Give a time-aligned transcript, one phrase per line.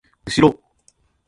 [0.25, 0.59] うしろ！